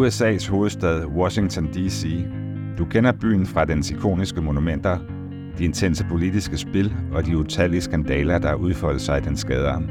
[0.00, 2.24] USA's hovedstad Washington D.C.
[2.78, 4.98] Du kender byen fra dens ikoniske monumenter,
[5.58, 9.82] de intense politiske spil og de utallige skandaler, der udfoldet sig i den skader.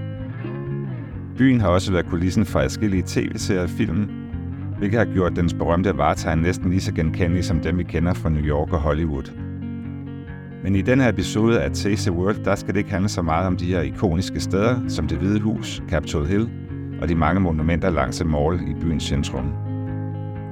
[1.38, 4.10] Byen har også været kulissen for adskillige tv-serier og film,
[4.78, 8.30] hvilket har gjort dens berømte varetegn næsten lige så genkendelige som dem, vi kender fra
[8.30, 9.32] New York og Hollywood.
[10.64, 13.48] Men i denne episode af Taste the World, der skal det ikke handle så meget
[13.48, 16.50] om de her ikoniske steder, som det Hvide Hus, Capitol Hill
[17.02, 19.69] og de mange monumenter langs Mall i byens centrum.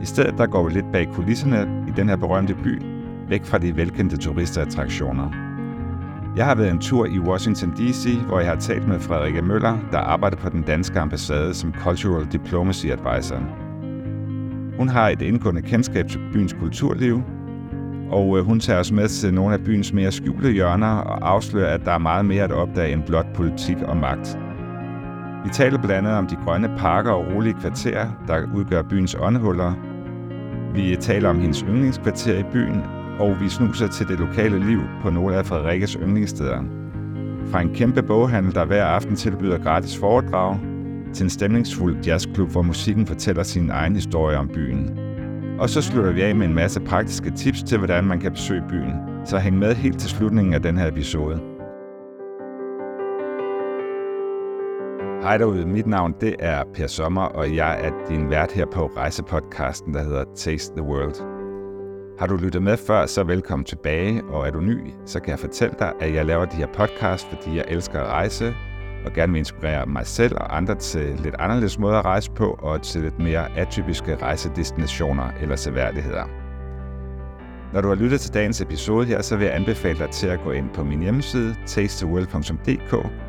[0.02, 2.82] I stedet der går vi lidt bag kulisserne i den her berømte by,
[3.30, 5.32] væk fra de velkendte turistattraktioner.
[6.38, 9.78] Jeg har været en tur i Washington D.C., hvor jeg har talt med Frederikke Møller,
[9.92, 13.40] der arbejder på den danske ambassade som Cultural Diplomacy Advisor.
[14.78, 17.22] Hun har et indgående kendskab til byens kulturliv,
[18.12, 21.74] og øh, hun tager os med til nogle af byens mere skjulte hjørner og afslører,
[21.74, 24.40] at der er meget mere at opdage end blot politik og magt.
[25.48, 29.74] Vi taler blandt andet om de grønne parker og rolige kvarterer, der udgør byens åndehuller.
[30.74, 32.82] Vi taler om hendes yndlingskvarter i byen,
[33.20, 36.64] og vi snuser til det lokale liv på nogle af Frederikkes yndlingssteder.
[37.52, 40.58] Fra en kæmpe boghandel, der hver aften tilbyder gratis foredrag,
[41.14, 45.00] til en stemningsfuld jazzklub, hvor musikken fortæller sin egen historie om byen.
[45.60, 48.64] Og så slutter vi af med en masse praktiske tips til, hvordan man kan besøge
[48.70, 48.94] byen.
[49.26, 51.57] Så hæng med helt til slutningen af den her episode.
[55.22, 58.92] Hej derude, mit navn det er Per Sommer, og jeg er din vært her på
[58.98, 61.16] rejsepodcasten, der hedder Taste the World.
[62.20, 65.40] Har du lyttet med før, så velkommen tilbage, og er du ny, så kan jeg
[65.40, 68.56] fortælle dig, at jeg laver de her podcast, fordi jeg elsker at rejse,
[69.06, 72.60] og gerne vil inspirere mig selv og andre til lidt anderledes måder at rejse på,
[72.62, 76.26] og til lidt mere atypiske rejsedestinationer eller seværdigheder.
[77.74, 80.40] Når du har lyttet til dagens episode her, så vil jeg anbefale dig til at
[80.44, 83.27] gå ind på min hjemmeside, tastetheworld.dk.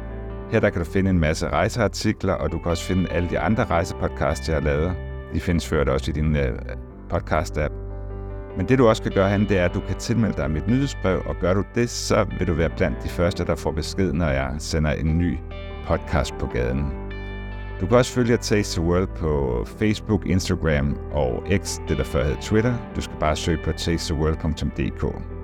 [0.51, 3.39] Her der kan du finde en masse rejseartikler, og du kan også finde alle de
[3.39, 4.93] andre rejsepodcasts, jeg har lavet.
[5.35, 6.59] De findes ført også i din øh,
[7.13, 7.73] podcast-app.
[8.57, 10.69] Men det du også kan gøre han, det er, at du kan tilmelde dig mit
[10.69, 14.13] nyhedsbrev, og gør du det, så vil du være blandt de første, der får besked,
[14.13, 15.39] når jeg sender en ny
[15.87, 16.85] podcast på gaden.
[17.81, 22.25] Du kan også følge Taste the World på Facebook, Instagram og X, det der før
[22.25, 22.75] hed Twitter.
[22.97, 25.38] Du skal bare søge på tastetheworld.dk.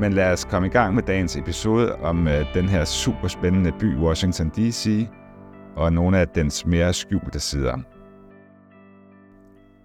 [0.00, 3.72] Men lad os komme i gang med dagens episode om uh, den her super spændende
[3.80, 5.08] by, Washington D.C.,
[5.76, 7.78] og nogle af dens mere skjulte sider.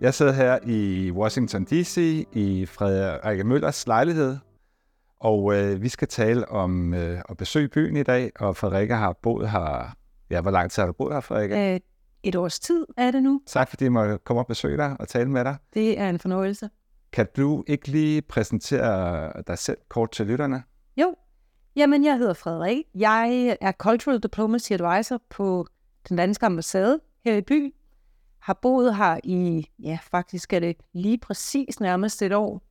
[0.02, 2.26] Jeg sidder her i Washington D.C.
[2.34, 4.38] i Frederik Møllers lejlighed,
[5.20, 9.18] og øh, vi skal tale om øh, at besøge byen i dag, og Frederikke har
[9.22, 9.96] boet her...
[10.30, 11.74] Ja, hvor lang tid har du boet her, Frederikke?
[11.74, 11.80] Øh,
[12.24, 13.42] et års tid er det nu.
[13.46, 15.56] Tak fordi jeg må komme og besøge dig og tale med dig.
[15.74, 16.70] Det er en fornøjelse.
[17.12, 20.64] Kan du ikke lige præsentere dig selv kort til lytterne?
[20.98, 21.16] Jo,
[21.76, 22.86] jamen jeg hedder Frederik.
[22.96, 25.68] Jeg er Cultural Diplomacy Advisor på
[26.10, 27.72] den danske ambassade her i byen.
[28.40, 32.62] Har boet her i, ja faktisk er det lige præcis nærmest et år.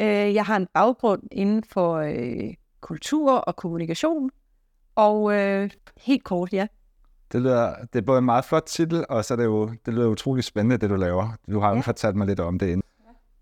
[0.00, 4.30] Øh, jeg har en baggrund inden for øh, kultur og kommunikation.
[4.94, 6.66] Og øh, helt kort, ja.
[7.32, 9.94] Det, lyder, det er både en meget flot titel, og så er det jo det
[9.94, 11.28] lyder utrolig spændende, det du laver.
[11.52, 11.80] Du har jo ja.
[11.80, 12.82] fortalt mig lidt om det inden.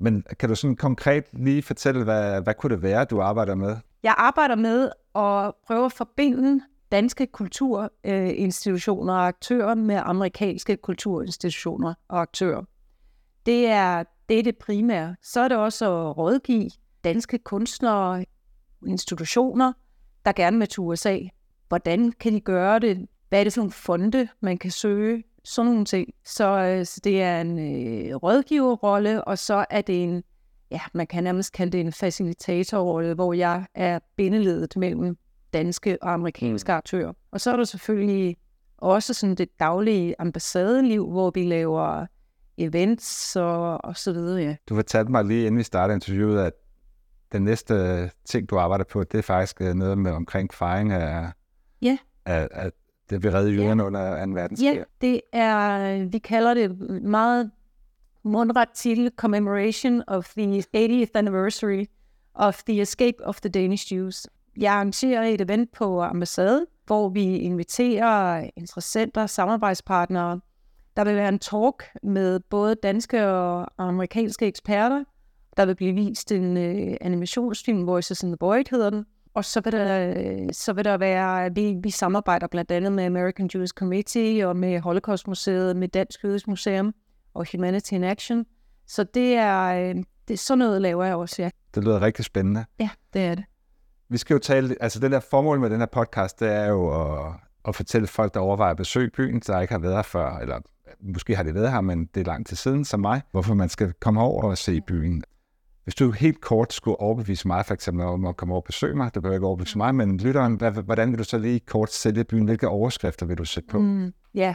[0.01, 3.77] Men kan du sådan konkret lige fortælle, hvad, hvad kunne det være, du arbejder med?
[4.03, 6.61] Jeg arbejder med at prøve at forbinde
[6.93, 12.63] danske kulturinstitutioner og aktører med amerikanske kulturinstitutioner og aktører.
[13.47, 15.17] Det er, det er det primære.
[15.23, 16.71] Så er det også at rådgive
[17.05, 18.25] danske kunstnere,
[18.87, 19.73] institutioner,
[20.25, 21.19] der gerne vil til USA.
[21.69, 23.07] Hvordan kan de gøre det?
[23.29, 25.25] Hvad er det for nogle fonde, man kan søge?
[25.45, 26.09] Sådan nogle ting.
[26.25, 30.23] Så, øh, så det er en øh, rådgiverrolle, og så er det en,
[30.71, 35.17] ja, man kan nærmest kalde det en facilitatorrolle, hvor jeg er bindeledet mellem
[35.53, 36.77] danske og amerikanske mm.
[36.77, 37.13] aktører.
[37.31, 38.37] Og så er der selvfølgelig
[38.79, 42.07] også sådan det daglige ambassadeliv, hvor vi laver
[42.59, 44.43] events og, og så videre.
[44.43, 44.57] Ja.
[44.69, 46.53] Du fortalte mig lige inden vi startede interviewet, at
[47.33, 51.31] den næste ting, du arbejder på, det er faktisk øh, noget med omkring fejring af,
[51.83, 51.99] ja.
[52.27, 52.71] af, af
[53.11, 53.87] det vi redde jøderne ja.
[53.87, 54.33] under 2.
[54.33, 54.75] verdenskrig.
[54.75, 57.51] Ja, det er, vi kalder det meget
[58.23, 61.85] mundret til Commemoration of the 80th Anniversary
[62.35, 64.27] of the Escape of the Danish Jews.
[64.57, 70.41] Jeg arrangerer et event på ambassade, hvor vi inviterer interessenter, samarbejdspartnere.
[70.97, 75.05] Der vil være en talk med både danske og amerikanske eksperter.
[75.57, 79.05] Der vil blive vist en uh, animationsfilm, Voices in the Void hedder den.
[79.39, 83.51] Og så vil der, så vil der være, vi, vi samarbejder blandt andet med American
[83.55, 86.95] Jewish Committee og med Holocaust Museet, med Dansk Jødisk Museum
[87.35, 88.47] og Humanity in Action.
[88.87, 89.93] Så det er,
[90.29, 91.51] det sådan noget, laver jeg også, ja.
[91.75, 92.65] Det lyder rigtig spændende.
[92.81, 93.45] Ja, det er det.
[94.09, 97.03] Vi skal jo tale, altså den der formål med den her podcast, det er jo
[97.03, 97.33] at,
[97.69, 100.61] at fortælle folk, der overvejer at besøge byen, der ikke har været her før, eller
[101.01, 103.69] måske har det været her, men det er lang tid siden som mig, hvorfor man
[103.69, 105.25] skal komme over og se byen.
[105.89, 108.95] Hvis du helt kort skulle overbevise mig for eksempel om at komme over og besøge
[108.95, 110.55] mig, det behøver ikke overbevise mig, men lytteren,
[110.85, 112.45] hvordan vil du så lige kort sælge byen?
[112.45, 113.79] Hvilke overskrifter vil du sætte på?
[113.79, 114.55] Mm, ja,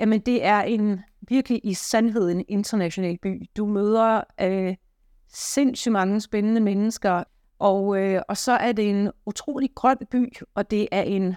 [0.00, 3.42] Jamen, det er en virkelig i sandhed en international by.
[3.56, 4.76] Du møder øh,
[5.28, 7.24] sindssygt mange spændende mennesker,
[7.58, 11.36] og, øh, og så er det en utrolig grøn by, og det er en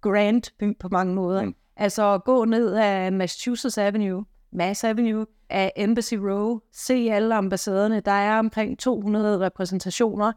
[0.00, 1.44] grand by på mange måder.
[1.44, 1.54] Mm.
[1.76, 4.24] Altså at gå ned af Massachusetts Avenue,
[4.56, 8.00] Mass Avenue, af Embassy Row, se alle ambassaderne.
[8.00, 10.32] Der er omkring 200 repræsentationer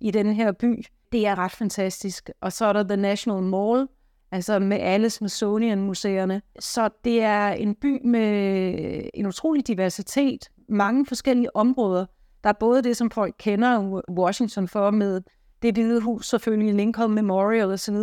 [0.00, 0.84] i den her by.
[1.12, 2.30] Det er ret fantastisk.
[2.40, 3.88] Og så er der The National Mall,
[4.32, 6.42] altså med alle Smithsonian-museerne.
[6.58, 12.06] Så det er en by med en utrolig diversitet, mange forskellige områder.
[12.44, 15.20] Der er både det, som folk kender Washington for, med
[15.62, 17.96] det hvide hus, selvfølgelig Lincoln Memorial osv.,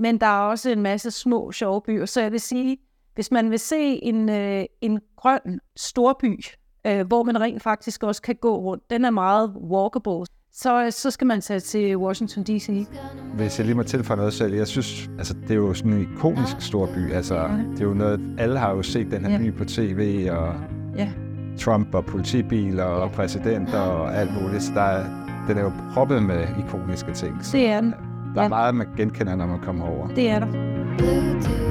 [0.00, 2.06] men der er også en masse små sjove byer.
[2.06, 2.78] Så jeg vil sige,
[3.18, 6.44] hvis man vil se en, øh, en grøn storby,
[6.86, 11.10] øh, hvor man rent faktisk også kan gå rundt, den er meget walkable, så, så
[11.10, 12.86] skal man tage til Washington D.C.
[13.34, 16.00] Hvis jeg lige må tilføje noget selv, jeg synes, altså, det er jo sådan en
[16.12, 17.12] ikonisk stor by.
[17.12, 17.48] Altså.
[17.72, 19.38] Det er jo noget, alle har jo set den her ja.
[19.38, 20.54] by på tv, og
[20.96, 21.12] ja.
[21.58, 24.62] Trump og politibiler og præsidenter og alt muligt.
[24.62, 25.04] Så der er,
[25.48, 27.44] den er jo proppet med ikoniske ting.
[27.44, 27.94] Så det er den.
[28.34, 28.48] Der er ja.
[28.48, 30.08] meget, man genkender, når man kommer over.
[30.08, 31.67] Det er der.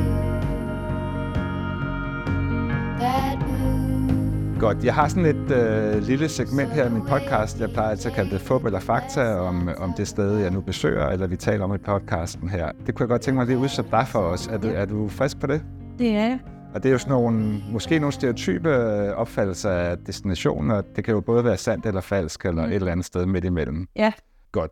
[4.60, 4.84] Godt.
[4.84, 7.60] Jeg har sådan et øh, lille segment her i min podcast.
[7.60, 10.62] Jeg plejer altid at kalde det fup eller fakta om, om det sted, jeg nu
[10.62, 12.72] besøger, eller vi taler om i podcasten her.
[12.86, 14.48] Det kunne jeg godt tænke mig lige at udsætte dig for os.
[14.48, 15.64] Er du, er du frisk på det?
[16.00, 16.40] Det er jeg.
[16.74, 18.70] Og det er jo sådan nogle, måske nogle stereotype
[19.16, 20.82] opfattelser af destinationer.
[20.96, 22.72] Det kan jo både være sandt eller falsk, eller mm.
[22.72, 23.88] et eller andet sted midt imellem.
[23.96, 24.14] Ja.
[24.52, 24.72] Godt.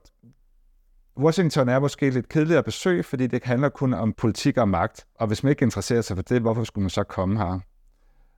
[1.17, 5.05] Washington er måske lidt kedeligt at besøge, fordi det handler kun om politik og magt.
[5.19, 7.59] Og hvis man ikke interesserer sig for det, hvorfor skulle man så komme her?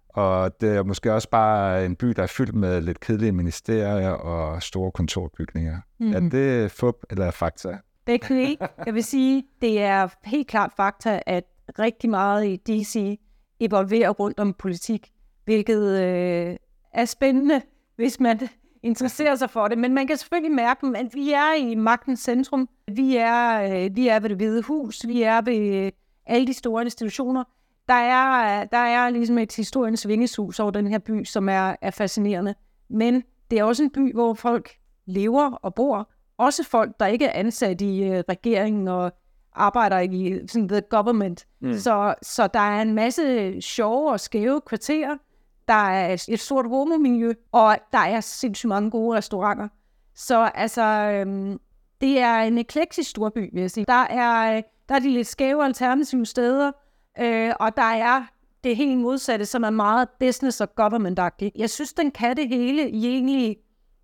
[0.09, 4.09] Og det er måske også bare en by, der er fyldt med lidt kedelige ministerier
[4.09, 5.77] og store kontorbygninger.
[6.00, 6.15] Mm-hmm.
[6.15, 7.77] Er det fup eller fakta?
[8.06, 11.44] Begge Jeg vil sige, det er helt klart fakta, at
[11.80, 13.19] rigtig meget i DC
[13.59, 15.12] evolverer rundt om politik,
[15.45, 16.56] hvilket øh,
[16.94, 17.62] er spændende,
[17.95, 18.39] hvis man
[18.83, 19.77] interesserer sig for det.
[19.77, 22.69] Men man kan selvfølgelig mærke, at vi er i magtens centrum.
[22.88, 25.07] Vi er, øh, vi er ved det hvide hus.
[25.07, 25.92] Vi er ved
[26.25, 27.44] alle de store institutioner
[27.87, 31.91] der er, der er ligesom et historiens vingeshus over den her by, som er, er
[31.91, 32.55] fascinerende.
[32.89, 34.71] Men det er også en by, hvor folk
[35.05, 36.09] lever og bor.
[36.37, 39.11] Også folk, der ikke er ansat i uh, regeringen og
[39.53, 41.47] arbejder i sådan, the government.
[41.61, 41.73] Mm.
[41.73, 45.17] Så, så der er en masse sjove og skæve kvarterer.
[45.67, 49.67] Der er et, et stort homomiljø, og der er sindssygt mange gode restauranter.
[50.15, 51.59] Så altså, øhm,
[52.01, 53.85] det er en eklektisk storby, vil jeg sige.
[53.85, 56.71] Der er, der er de lidt skæve alternative steder,
[57.19, 58.23] Øh, og der er
[58.63, 61.51] det helt modsatte, som er meget business- og government-agtigt.
[61.55, 63.57] Jeg synes, den kan det hele i egentlig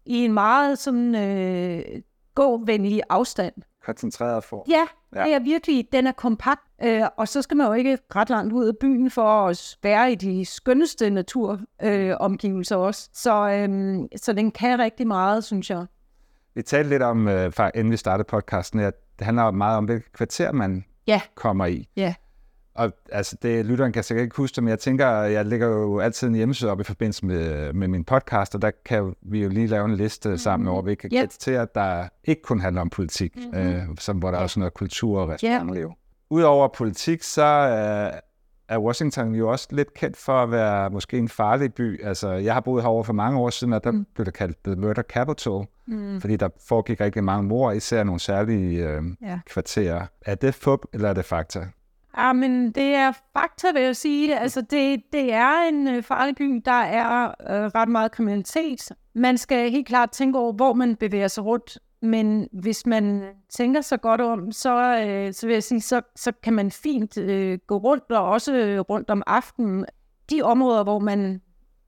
[0.06, 1.82] i en meget sådan øh,
[2.36, 3.54] gåvenlig afstand.
[3.86, 4.66] Koncentreret for.
[4.70, 7.98] Ja, ja, det er virkelig, den er kompakt, øh, og så skal man jo ikke
[8.16, 13.10] ret langt ud af byen for at være i de skønneste naturomgivelser øh, også.
[13.14, 15.86] Så, øh, så den kan rigtig meget, synes jeg.
[16.56, 20.14] Vi talte lidt om, øh, inden vi startede podcasten, at det handler meget om, hvilket
[20.14, 21.22] kvarter man ja.
[21.36, 21.90] kommer i.
[21.96, 22.14] Ja.
[22.76, 26.28] Og altså, det lytteren kan sikkert ikke huske men jeg tænker, jeg lægger jo altid
[26.28, 29.68] en hjemmeside op i forbindelse med, med min podcast, og der kan vi jo lige
[29.68, 30.38] lave en liste mm-hmm.
[30.38, 31.30] sammen over, hvilke yep.
[31.30, 33.60] kriterier, der ikke kun handler om politik, mm-hmm.
[33.60, 35.88] øh, som, hvor der er også noget kultur og restaurantliv.
[35.88, 35.94] Yep.
[36.30, 38.20] Udover politik, så øh,
[38.68, 42.04] er Washington jo også lidt kendt for at være måske en farlig by.
[42.04, 44.06] Altså, jeg har boet herovre for mange år siden, og der mm.
[44.16, 46.22] blev det kaldt The Murder Capital, mm.
[46.22, 49.40] fordi der foregik rigtig mange mor, især nogle særlige øh, ja.
[49.46, 50.06] kvarterer.
[50.26, 51.68] Er det fup, eller er det fakta?
[52.18, 54.40] Ja, men det er fakta, vil jeg sige.
[54.40, 56.62] Altså, det, det er en øh, farlig by.
[56.66, 58.92] Der er øh, ret meget kriminalitet.
[59.14, 61.80] Man skal helt klart tænke over, hvor man bevæger sig rundt.
[62.02, 66.32] Men hvis man tænker sig godt om, så, øh, så vil jeg sige, så, så
[66.44, 69.86] kan man fint øh, gå rundt, og også øh, rundt om aftenen.
[70.30, 71.42] De områder, hvor man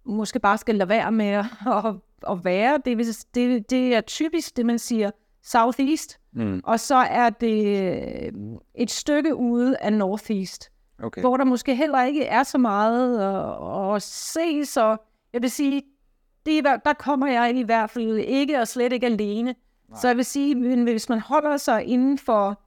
[0.05, 1.95] måske bare skal lade være med at, at,
[2.29, 2.97] at være, det,
[3.35, 5.11] det, det er typisk det, man siger
[5.45, 6.19] Southeast.
[6.33, 6.61] Mm.
[6.63, 8.31] Og så er det øh,
[8.75, 10.71] et stykke ude af Northeast,
[11.03, 11.21] okay.
[11.21, 14.65] hvor der måske heller ikke er så meget at, at se.
[14.65, 14.97] Så
[15.33, 15.83] jeg vil sige,
[16.45, 19.55] det er, der kommer jeg i hvert fald ikke, og slet ikke alene.
[19.89, 19.99] Nej.
[20.01, 22.61] Så jeg vil sige, hvis man holder sig inden for...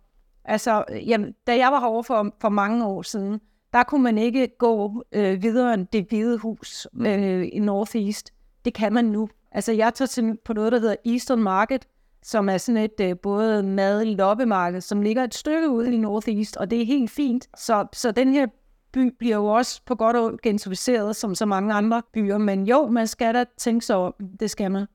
[0.44, 3.40] Altså, jamen, da jeg var herovre for, for mange år siden,
[3.72, 7.06] der kunne man ikke gå øh, videre end det hvide hus mm.
[7.06, 8.32] øh, i Northeast.
[8.64, 9.28] Det kan man nu.
[9.52, 11.86] Altså, jeg tager til på noget, der hedder Eastern Market,
[12.22, 16.56] som er sådan et øh, både mad loppemarked, som ligger et stykke ude i Northeast,
[16.56, 17.48] og det er helt fint.
[17.56, 18.46] Så, så den her
[18.92, 22.66] by bliver jo også på godt og ondt gentrificeret, som så mange andre byer, men
[22.66, 24.86] jo, man skal da tænke sig om, det skal man.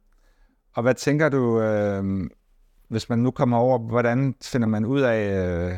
[0.76, 2.30] Og hvad tænker du, øh,
[2.88, 5.74] hvis man nu kommer over, hvordan finder man ud af, øh,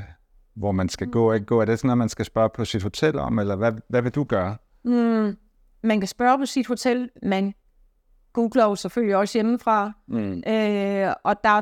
[0.54, 1.62] hvor man skal gå og ikke gå?
[1.62, 4.12] Er det sådan noget, man skal spørge på sit hotel om, eller hvad, hvad vil
[4.12, 4.58] du gøre?
[4.84, 5.38] Mm,
[5.84, 7.54] man kan spørge på sit hotel, man
[8.36, 10.44] googler jo selvfølgelig også hjemmefra, mm.
[10.48, 11.62] øh, og, der,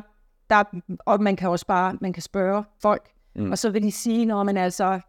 [0.49, 0.63] der,
[1.05, 3.51] og man kan også bare man kan spørge folk, mm.
[3.51, 4.99] og så vil de sige, når man altså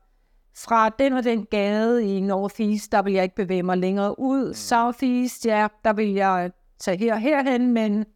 [0.56, 4.49] fra den og den gade i Northeast, der vil jeg ikke bevæge mig længere ud.
[4.49, 4.54] Mm.
[4.54, 8.06] Southeast, ja, der vil jeg tage her og herhen, men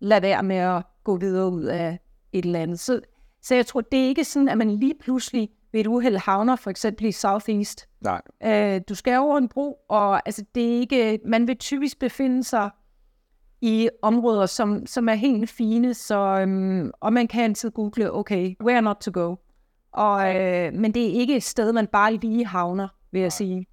[0.00, 1.98] lad være med at gå videre ud af
[2.32, 2.80] et eller andet.
[2.80, 3.00] Så,
[3.42, 6.56] så jeg tror, det er ikke sådan, at man lige pludselig ved et uheld havner,
[6.56, 7.88] for eksempel i Southeast.
[8.00, 8.22] Nej.
[8.44, 12.44] Øh, du skal over en bro, og altså, det er ikke, man vil typisk befinde
[12.44, 12.70] sig
[13.60, 18.54] i områder, som, som er helt fine, så, øhm, og man kan altid google, okay,
[18.64, 19.36] where not to go.
[19.92, 23.30] Og, øh, men det er ikke et sted, man bare lige havner, vil jeg Nej.
[23.30, 23.66] sige.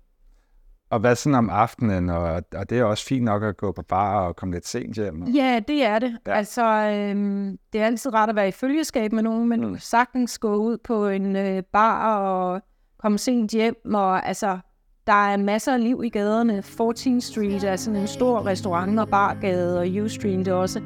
[0.90, 3.82] Og hvad sådan om aftenen, og, og det er også fint nok at gå på
[3.82, 5.22] bar og komme lidt sent hjem?
[5.22, 5.30] Og...
[5.30, 6.18] Ja, det er det.
[6.28, 6.32] Ja.
[6.32, 9.78] Altså, øhm, det er altid rart at være i følgeskab med nogen, men mm.
[9.80, 12.62] sagtens gå ud på en øh, bar og
[12.98, 14.60] komme sent hjem, og altså,
[15.08, 16.62] der er masser af liv i gaderne.
[16.64, 20.82] 14 Street er sådan en stor restaurant- og bargade, og U Street også.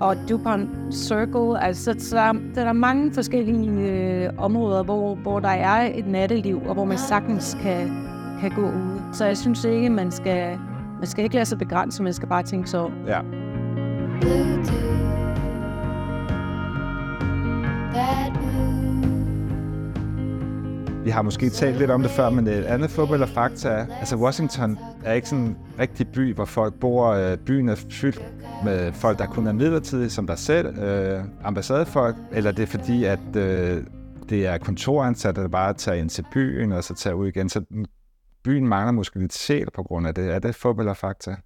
[0.00, 5.48] Og Dupont Circle, altså så der, der er mange forskellige øh, områder, hvor, hvor der
[5.48, 8.06] er et natteliv, og hvor man sagtens kan,
[8.40, 9.00] kan gå ud.
[9.12, 10.58] Så jeg synes ikke, man skal,
[10.98, 12.90] man skal ikke lade sig begrænse, man skal bare tænke så.
[13.06, 13.20] Ja.
[21.04, 23.86] Vi har måske talt lidt om det før, men et andet fodbold og fakta er,
[23.98, 27.06] altså Washington er ikke sådan en rigtig by, hvor folk bor.
[27.06, 28.22] Øh, byen er fyldt
[28.64, 33.04] med folk, der kun er midlertidige, som der selv, øh, ambassadefolk, eller det er fordi,
[33.04, 33.84] at øh,
[34.28, 37.48] det er kontoransatte, der bare tager ind til byen, og så tager ud igen.
[37.48, 37.64] Så
[38.44, 40.34] byen mangler måske lidt sjæl på grund af det.
[40.34, 41.36] Er det fodbold og fakta?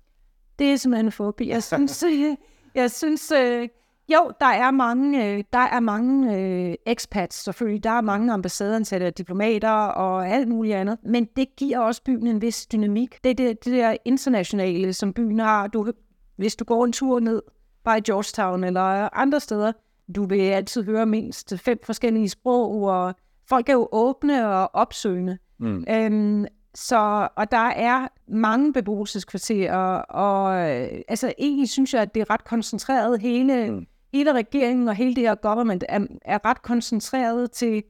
[0.58, 1.48] Det er simpelthen fodbold.
[1.48, 2.04] Jeg synes,
[2.74, 3.68] jeg synes øh,
[4.08, 7.84] jo, der er mange, øh, der er mange øh, expats selvfølgelig.
[7.84, 10.98] Der er mange ambassadeansatte, diplomater og alt muligt andet.
[11.02, 13.24] Men det giver også byen en vis dynamik.
[13.24, 15.66] Det er det, det der internationale, som byen har.
[15.66, 15.92] Du,
[16.36, 17.42] hvis du går en tur ned
[17.84, 19.72] bare i Georgetown eller andre steder,
[20.16, 23.14] du vil altid høre mindst fem forskellige sprog, og
[23.48, 25.38] folk er jo åbne og opsøgende.
[25.58, 25.84] Mm.
[25.90, 32.20] Øhm, så, og der er mange beboelseskvarterer, og øh, altså egentlig synes jeg, at det
[32.20, 36.62] er ret koncentreret hele mm hele regeringen og hele det her government er, er ret
[36.62, 37.82] koncentreret til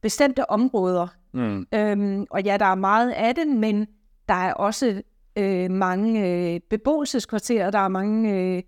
[0.00, 1.06] bestemte områder.
[1.32, 1.66] Mm.
[1.74, 3.86] Øhm, og ja, der er meget af det, men
[4.28, 5.02] der er også
[5.36, 8.62] øh, mange øh, beboelseskvarterer, der er mange øh,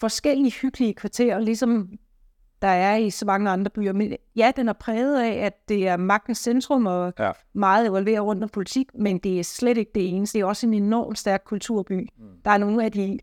[0.00, 1.88] forskellige hyggelige kvarterer, ligesom
[2.62, 3.92] der er i så mange andre byer.
[3.92, 7.30] Men ja, den er præget af, at det er magtens centrum og ja.
[7.52, 10.38] meget evolveret rundt om politik, men det er slet ikke det eneste.
[10.38, 12.08] Det er også en enormt stærk kulturby.
[12.18, 12.24] Mm.
[12.44, 13.18] Der er nogle af de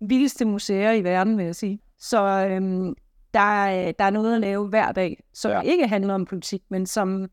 [0.00, 1.80] vildeste museer i verden, vil jeg sige.
[1.98, 2.94] Så øhm,
[3.34, 5.60] der, er, der er noget at lave hver dag, som ja.
[5.60, 7.28] ikke handler om politik, men som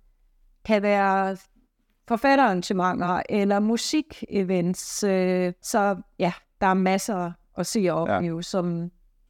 [0.65, 1.38] kan være
[2.08, 5.03] forfatterarrangementer eller musikevents.
[5.03, 8.41] Øh, så ja, der er masser at se og opleve, ja.
[8.41, 8.65] som...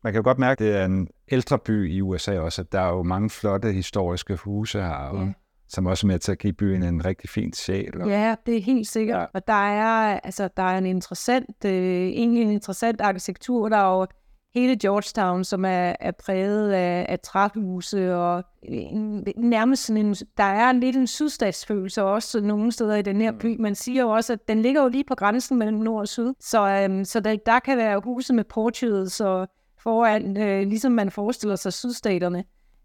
[0.03, 2.71] Man kan jo godt mærke, at det er en ældre by i USA også, at
[2.71, 5.33] der er jo mange flotte historiske huse her, og, ja.
[5.67, 8.01] som også er med til at give byen en rigtig fin sjæl.
[8.01, 8.09] Og...
[8.09, 9.19] Ja, det er helt sikkert.
[9.19, 9.25] Ja.
[9.33, 13.99] Og der er, altså, der er en interessant, øh, egentlig en interessant arkitektur, der er
[13.99, 14.07] jo
[14.53, 20.43] hele Georgetown, som er, er præget af, af træhuse, og en, nærmest sådan en, der
[20.43, 23.59] er lidt en sydstatsfølelse også nogle steder i den her by.
[23.59, 26.33] Man siger jo også, at den ligger jo lige på grænsen mellem nord og syd,
[26.39, 29.47] så, øhm, så der, der kan være huse med porches og
[29.79, 32.43] foran, øh, ligesom man forestiller sig sydstaterne.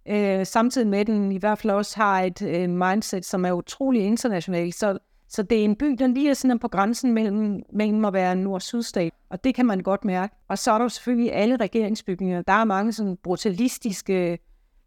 [0.08, 3.52] Øh, samtidig med, at den i hvert fald også har et øh, mindset, som er
[3.52, 4.98] utrolig internationalt, så
[5.28, 8.32] så det er en by, der lige er sådan på grænsen mellem, mellem at være
[8.32, 10.36] en nord- sydstat, og det kan man godt mærke.
[10.48, 12.42] Og så er der selvfølgelig alle regeringsbygninger.
[12.42, 14.38] Der er mange sådan brutalistiske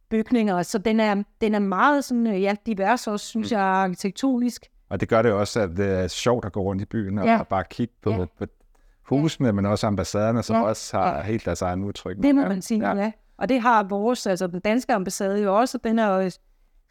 [0.10, 3.56] bygninger, så den er, den er meget sådan, ja, divers også, synes mm.
[3.56, 4.66] jeg, arkitektonisk.
[4.90, 7.26] Og det gør det også, at det er sjovt at gå rundt i byen og,
[7.26, 7.40] ja.
[7.40, 8.26] og bare kigge på, ja.
[8.40, 8.46] på
[9.10, 9.52] husene, ja.
[9.52, 10.64] men også ambassaderne, som ja.
[10.64, 11.22] også har ja.
[11.22, 12.18] helt deres egen udtryk.
[12.18, 13.04] Det må man sige, ja.
[13.04, 13.12] ja.
[13.38, 16.32] Og det har vores, altså den danske ambassade jo også, den er jo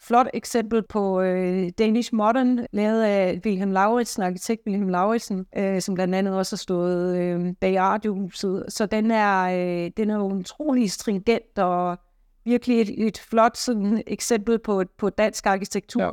[0.03, 5.95] flot eksempel på øh, Danish Modern, lavet af Wilhelm Lauritsen, arkitekt Wilhelm Lauritsen, øh, som
[5.95, 8.65] blandt andet også har stået øh, bag radiohuset.
[8.69, 11.99] Så den er, øh, den er utrolig stringent og
[12.45, 16.03] virkelig et, et flot sådan, eksempel på, på dansk arkitektur.
[16.03, 16.11] Ja.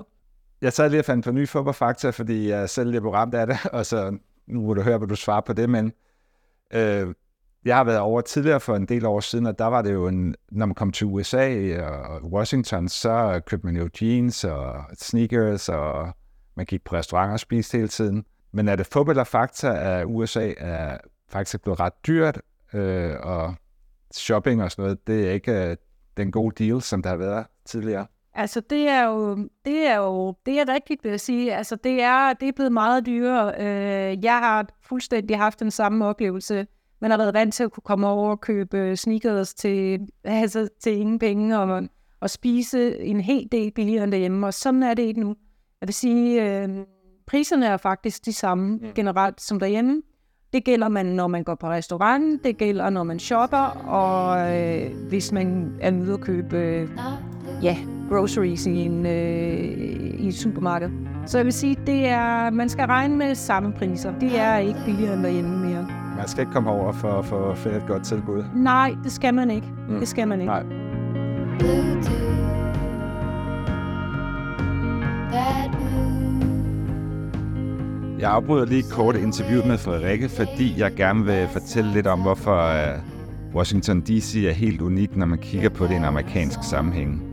[0.62, 3.58] Jeg sad lige og fandt på nye fodboldfakta, fordi jeg selv er ramt af det,
[3.74, 4.17] og så
[4.48, 5.94] nu må du høre, hvad du svarer på det, men
[6.74, 7.13] øh,
[7.67, 10.07] jeg har været over tidligere for en del år siden, og der var det jo
[10.07, 15.69] en, når man kom til USA og Washington, så købte man jo jeans og sneakers
[15.69, 16.09] og
[16.55, 18.25] man gik på restauranter og spiste hele tiden.
[18.51, 20.97] Men er det fup eller fakta, at USA er
[21.29, 22.41] faktisk blevet ret dyrt,
[22.74, 23.55] øh, og
[24.13, 25.77] shopping og sådan noget, det er ikke øh,
[26.17, 28.05] den gode deal, som der har været tidligere?
[28.33, 31.55] Altså, det er jo, det er jo, det er rigtigt, vil jeg sige.
[31.55, 33.53] Altså, det er, det er blevet meget dyrere.
[33.59, 36.67] Øh, jeg har fuldstændig haft den samme oplevelse.
[37.01, 40.97] Man har været vant til at kunne komme over og købe sneakers til, altså, til
[40.97, 41.83] ingen penge, og,
[42.19, 45.35] og spise en hel del billigere end derhjemme, og sådan er det ikke nu.
[45.81, 46.69] Jeg vil sige, øh,
[47.27, 48.87] priserne er faktisk de samme mm.
[48.95, 50.01] generelt som derhjemme.
[50.53, 54.91] Det gælder man, når man går på restaurant, det gælder, når man shopper, og øh,
[55.09, 56.89] hvis man er ude at købe øh,
[57.63, 57.77] ja,
[58.09, 59.13] groceries i, en, øh,
[60.19, 60.89] i et supermarked.
[61.25, 64.19] Så jeg vil sige, det er, man skal regne med samme priser.
[64.19, 66.06] Det er ikke billigere end derhjemme mere.
[66.17, 68.43] Man skal ikke komme over for, for at finde et godt tilbud.
[68.55, 69.67] Nej, det skal man ikke.
[69.89, 70.00] Mm.
[70.00, 70.53] Det skal man ikke.
[70.53, 70.63] Nej.
[78.19, 82.57] Jeg afbryder lige kort interviewet med Frederikke, fordi jeg gerne vil fortælle lidt om, hvorfor
[82.57, 83.00] øh,
[83.55, 84.36] Washington D.C.
[84.36, 87.24] er helt unik, når man kigger på det i en amerikansk sammenhæng.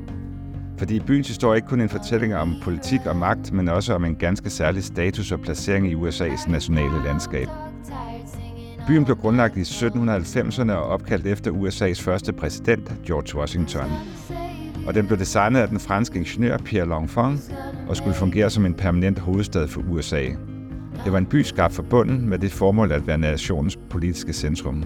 [0.79, 4.05] Fordi byens historie er ikke kun en fortælling om politik og magt, men også om
[4.05, 7.49] en ganske særlig status og placering i USA's nationale landskab.
[8.87, 13.91] Byen blev grundlagt i 1790'erne og opkaldt efter USA's første præsident, George Washington.
[14.87, 17.55] Og den blev designet af den franske ingeniør Pierre L'Enfant
[17.89, 20.23] og skulle fungere som en permanent hovedstad for USA.
[21.05, 24.85] Det var en by skabt forbundet med det formål at være nationens politiske centrum.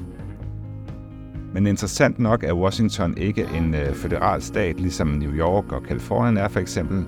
[1.54, 6.36] Men interessant nok er Washington ikke en øh, føderal stat, ligesom New York og Kalifornien
[6.36, 7.04] er for eksempel.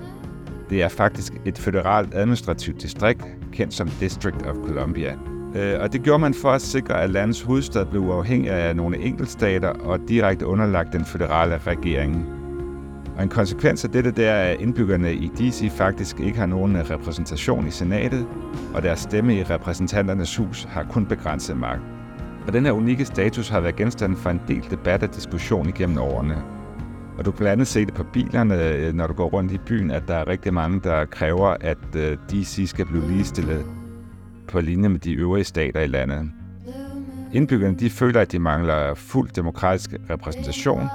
[0.69, 5.30] Det er faktisk et føderalt administrativt distrikt, kendt som District of Columbia.
[5.55, 8.97] Øh, og det gjorde man for at sikre, at landets hovedstad blev uafhængig af nogle
[8.97, 12.25] enkeltstater og direkte underlagt den føderale regering.
[13.17, 16.89] Og en konsekvens af dette der er, at indbyggerne i DC faktisk ikke har nogen
[16.89, 18.27] repræsentation i senatet,
[18.73, 21.81] og deres stemme i repræsentanternes hus har kun begrænset magt.
[22.47, 25.97] Og den her unikke status har været genstand for en del debat og diskussion igennem
[25.97, 26.43] årene.
[27.17, 29.57] Og du kan blandt andet se det på bilerne, øh, når du går rundt i
[29.57, 33.65] byen, at der er rigtig mange, der kræver, at øh, DC skal blive ligestillet
[34.51, 36.31] på linje med de øvrige stater i landet.
[37.33, 40.87] Indbyggerne de føler, at de mangler fuld demokratisk repræsentation.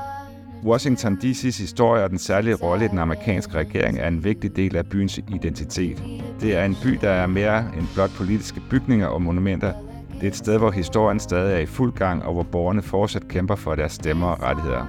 [0.65, 4.77] Washington DC's historie og den særlige rolle i den amerikanske regering er en vigtig del
[4.77, 6.03] af byens identitet.
[6.41, 9.73] Det er en by, der er mere end blot politiske bygninger og monumenter,
[10.17, 13.29] det er et sted, hvor historien stadig er i fuld gang, og hvor borgerne fortsat
[13.29, 14.87] kæmper for deres stemmer og rettigheder.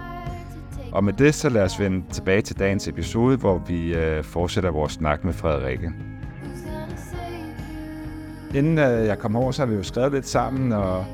[0.91, 4.71] Og med det, så lad os vende tilbage til dagens episode, hvor vi øh, fortsætter
[4.71, 5.91] vores snak med Frederikke.
[8.57, 11.05] Inden øh, jeg kom over, så har vi jo skrevet lidt sammen og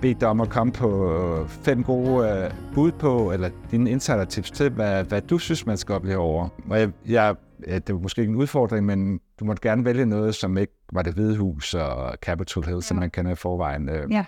[0.00, 4.50] bedt dig om at komme på øh, fem gode øh, bud på, eller dine insider-tips
[4.50, 6.48] til, hvad, hvad du synes, man skal opleve over.
[6.70, 7.36] Og jeg, jeg
[7.68, 11.02] det var måske ikke en udfordring, men du måtte gerne vælge noget, som ikke var
[11.02, 12.80] det hvide hus og Capitol Hill, ja.
[12.80, 13.90] som man kender i forvejen.
[14.10, 14.24] Ja.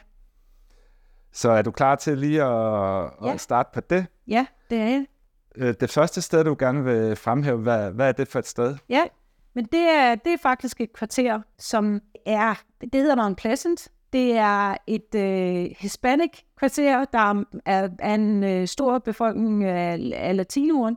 [1.32, 3.32] Så er du klar til lige at, ja.
[3.32, 4.06] at starte på det?
[4.28, 5.06] Ja, det er jeg.
[5.80, 8.76] Det første sted, du gerne vil fremhæve, hvad, hvad er det for et sted?
[8.88, 9.02] Ja,
[9.54, 13.88] men det er, det er faktisk et kvarter, som er, det hedder Mount Pleasant.
[14.12, 20.36] Det er et øh, hispanic kvarter, der er, er en øh, stor befolkning af, af
[20.36, 20.96] latinoen.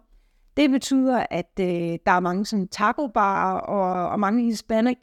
[0.57, 4.97] Det betyder, at øh, der er mange sådan taco-barer og, og mange hispanic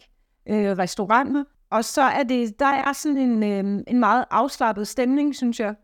[0.49, 1.45] øh, restauranter.
[1.71, 5.75] Og så er det, der er sådan en, øh, en meget afslappet stemning, synes jeg.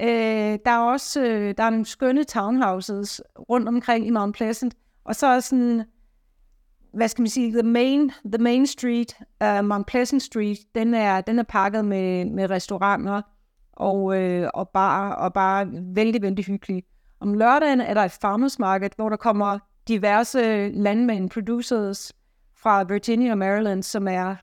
[0.00, 4.74] Øh, der er også øh, der er nogle skønne townhouses rundt omkring i Mount Pleasant.
[5.04, 5.84] Og så er sådan,
[6.94, 11.20] hvad skal man sige, the main, the main street, uh, Mount Pleasant Street, den er,
[11.20, 13.22] den er pakket med, med restauranter
[13.72, 16.82] og, øh, og bar, og bare vældig, vældig hyggelig.
[17.20, 22.12] Om lørdagen er der et farmers market, hvor der kommer diverse landmænd, producers
[22.56, 24.36] fra Virginia og Maryland, som er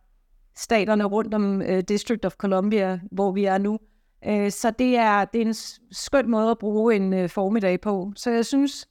[0.56, 3.80] staterne rundt om øh, District of Columbia, hvor vi er nu.
[4.28, 5.56] Øh, så det er, det er en
[5.92, 8.14] skøn måde at bruge en øh, formiddag på.
[8.16, 8.88] Så jeg synes,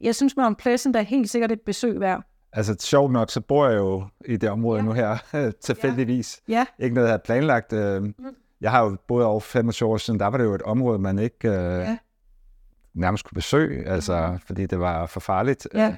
[0.00, 2.31] jeg synes Mount Pleasant er helt sikkert et besøg værd.
[2.52, 4.84] Altså sjovt nok, så bor jeg jo i det område ja.
[4.84, 5.16] nu her,
[5.60, 6.42] tilfældigvis.
[6.48, 6.66] Ja.
[6.78, 6.84] ja.
[6.84, 7.72] Ikke noget, jeg har planlagt.
[7.72, 8.14] Mm.
[8.60, 11.18] Jeg har jo boet over 25 år siden, der var det jo et område, man
[11.18, 11.96] ikke uh, ja
[12.94, 14.38] nærmest kunne besøge, altså, mm.
[14.38, 15.68] fordi det var for farligt.
[15.74, 15.96] Ja.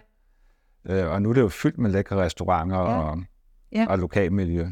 [0.85, 2.85] Øh, og nu er det jo fyldt med lækre restauranter ja.
[2.85, 3.23] Og,
[3.73, 3.87] ja.
[3.89, 4.69] og lokalmiljø.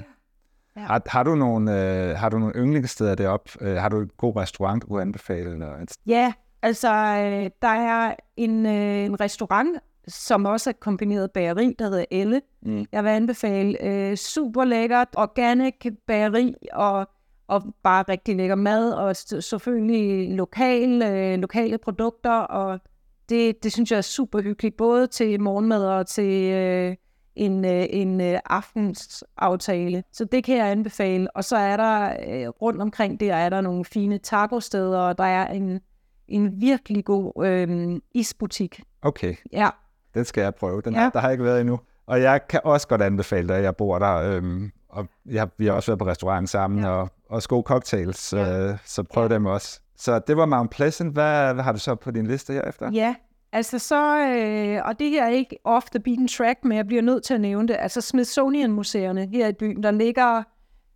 [0.76, 0.80] Ja.
[0.80, 3.50] Har, har, du nogle, øh, har du nogle yndlingssteder deroppe?
[3.60, 5.50] Øh, har du en god restaurant, du kunne anbefale?
[5.52, 5.92] Eller et...
[6.06, 11.84] Ja, altså øh, der er en, øh, en restaurant, som også er kombineret bageri, der
[11.84, 12.40] hedder Elle.
[12.62, 12.84] Mm.
[12.92, 17.08] Jeg vil anbefale øh, super lækkert, organic bageri, og
[17.46, 22.80] og bare rigtig lækker mad, og selvfølgelig lokal, øh, lokale produkter, og
[23.28, 26.96] det, det synes jeg er super hyggeligt, både til morgenmad og til, øh,
[27.36, 30.04] en, øh, en øh, aftensaftale.
[30.12, 31.36] Så det kan jeg anbefale.
[31.36, 35.24] Og så er der øh, rundt omkring der er der nogle fine taco-steder, og der
[35.24, 35.80] er en,
[36.28, 38.80] en virkelig god øh, isbutik.
[39.02, 39.34] Okay.
[39.52, 39.68] Ja.
[40.14, 40.80] Den skal jeg prøve.
[40.80, 41.10] Den, ja.
[41.12, 41.80] Der har jeg ikke været endnu.
[42.06, 44.14] Og jeg kan også godt anbefale dig, at jeg bor der.
[44.14, 46.88] Øhm, og jeg, vi har også været på restaurant sammen, ja.
[46.88, 48.70] og, og gode cocktails, ja.
[48.70, 49.34] øh, så prøv ja.
[49.34, 49.80] dem også.
[49.96, 51.12] Så det var Mount Pleasant.
[51.12, 52.90] Hvad, hvad har du så på din liste herefter?
[52.92, 53.14] Ja,
[53.52, 57.02] altså så, øh, og det her er ikke off the beaten track, men jeg bliver
[57.02, 57.76] nødt til at nævne det.
[57.78, 60.42] Altså Smithsonian-museerne her i byen, der ligger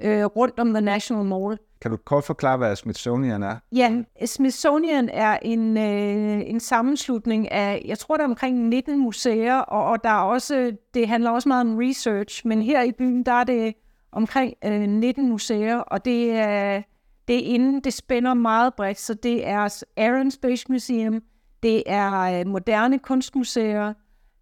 [0.01, 1.59] øh, rundt om The National Mall.
[1.81, 3.57] Kan du kort forklare, hvad Smithsonian er?
[3.73, 9.57] Ja, Smithsonian er en, øh, en sammenslutning af, jeg tror, der er omkring 19 museer,
[9.57, 13.23] og, og der er også, det handler også meget om research, men her i byen,
[13.23, 13.75] der er det
[14.13, 16.83] omkring øh, 19 museer, og det er,
[17.29, 21.23] det er inden, det spænder meget bredt, så det er Air Space Museum,
[21.63, 23.95] det er øh, moderne kunstmuseer,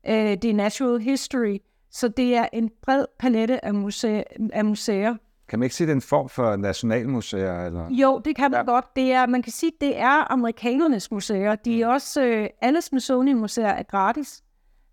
[0.07, 1.59] øh, det er natural history,
[1.91, 5.15] så det er en bred palette af, museer, af museer.
[5.49, 7.67] Kan man ikke sige, det er en form for nationalmuseer?
[7.67, 7.89] Eller?
[7.91, 8.73] Jo, det kan man ja.
[8.73, 8.97] godt.
[8.97, 11.55] Det er, man kan sige, det er amerikanernes museer.
[11.55, 14.43] De er også, øh, alle Smithsonian-museer er gratis.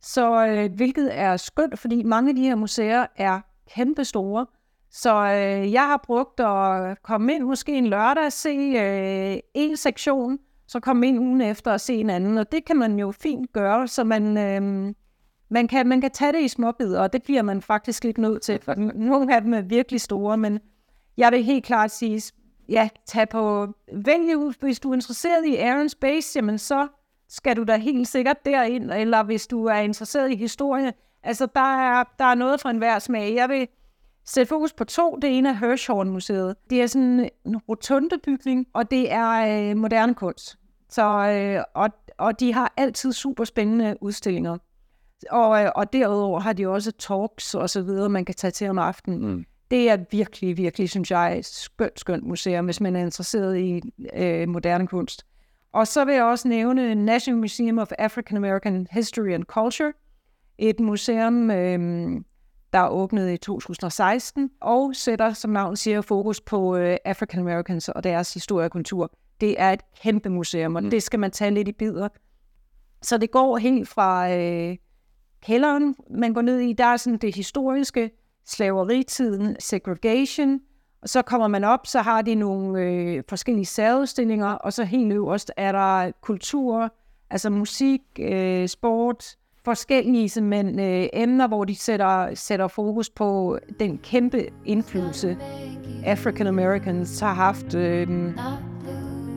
[0.01, 3.39] Så øh, hvilket er skønt, fordi mange af de her museer er
[3.75, 4.45] kæmpe store.
[4.91, 10.39] Så øh, jeg har brugt at komme ind måske en lørdag se øh, en sektion,
[10.67, 12.37] så komme ind ugen efter og se en anden.
[12.37, 14.93] Og det kan man jo fint gøre, så man, øh,
[15.51, 18.41] man, kan, man kan tage det i småbidder, og det bliver man faktisk lidt nødt
[18.41, 18.59] til.
[18.61, 18.75] For
[19.09, 20.59] nogle af dem er virkelig store, men
[21.17, 22.21] jeg vil helt klart sige,
[22.69, 26.87] ja, tag på, vælg hvis du er interesseret i Air and Space, jamen så
[27.29, 30.93] skal du da helt sikkert derind, eller hvis du er interesseret i historie.
[31.23, 33.35] Altså, der er, der er noget for enhver smag.
[33.35, 33.67] Jeg vil
[34.25, 35.15] sætte fokus på to.
[35.21, 36.55] Det ene er Hirschhorn-museet.
[36.69, 40.57] Det er sådan en rotunde bygning, og det er øh, moderne kunst.
[40.89, 44.57] Så, øh, og, og de har altid super spændende udstillinger.
[45.29, 48.69] Og, øh, og derudover har de også talks og så videre, man kan tage til
[48.69, 49.27] om aftenen.
[49.27, 49.45] Mm.
[49.71, 53.81] Det er virkelig, virkelig, synes jeg, et skønt, skønt museum, hvis man er interesseret i
[54.13, 55.25] øh, moderne kunst.
[55.73, 59.93] Og så vil jeg også nævne National Museum of African American History and Culture,
[60.57, 62.21] et museum, øh,
[62.73, 68.03] der åbnede i 2016, og sætter, som navnet siger, fokus på øh, African Americans og
[68.03, 69.11] deres historie og kultur.
[69.41, 70.89] Det er et kæmpe museum, og mm.
[70.89, 72.07] det skal man tage lidt i bidder.
[73.01, 74.77] Så det går helt fra øh,
[75.45, 78.11] kælderen, man går ned i, der er sådan det historiske,
[78.45, 80.59] slaveritiden, segregation,
[81.01, 85.13] og så kommer man op, så har de nogle øh, forskellige særudstillinger, og så helt
[85.13, 86.93] øverst er der kultur,
[87.29, 93.97] altså musik, øh, sport, forskellige men, øh, emner, hvor de sætter, sætter fokus på den
[93.97, 95.37] kæmpe indflydelse,
[96.05, 98.07] African Americans har haft øh,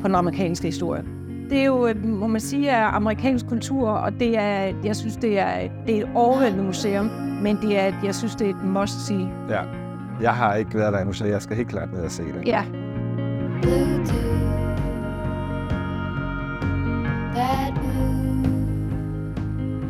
[0.00, 1.23] på den amerikanske historie.
[1.54, 5.16] Det er jo, øh, må man sige, er amerikansk kultur, og det er, jeg synes,
[5.16, 7.06] det er, det er et overvældende museum,
[7.42, 9.28] men det er, jeg synes, det er et must-see.
[9.48, 9.60] Ja,
[10.20, 12.46] jeg har ikke været der endnu, så jeg skal helt klart ned og se det.
[12.46, 12.64] Ja.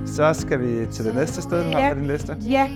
[0.06, 1.80] Så skal vi til det næste sted, du ja.
[1.80, 2.36] har på din liste.
[2.48, 2.70] Ja,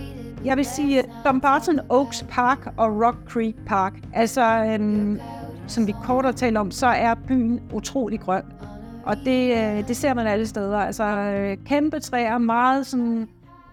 [0.45, 3.93] jeg vil sige Dumbarton Oaks Park og Rock Creek Park.
[4.15, 5.21] Altså, øhm,
[5.67, 8.43] som vi kort har talt om, så er byen utrolig grøn.
[9.09, 10.79] Og det, øh, det ser man alle steder.
[10.79, 13.29] Altså øh, kæmpe træer, meget sådan,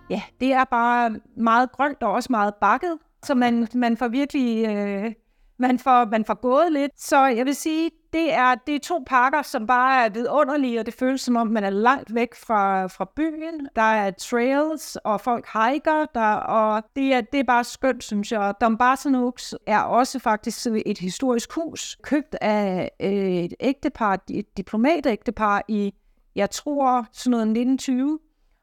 [0.09, 2.97] ja, det er bare meget grønt og også meget bakket.
[3.23, 5.11] Så man, man får virkelig, øh,
[5.59, 6.91] man får, man får gået lidt.
[6.97, 10.85] Så jeg vil sige, det er, det er to parker, som bare er vidunderlige, og
[10.85, 13.67] det føles som om, man er langt væk fra, fra byen.
[13.75, 18.31] Der er trails, og folk hiker, der, og det er, det er bare skønt, synes
[18.31, 18.53] jeg.
[19.15, 25.93] Oaks er også faktisk et historisk hus, købt af øh, et ægtepar, et diplomatægtepar i,
[26.35, 28.19] jeg tror, sådan noget 1920.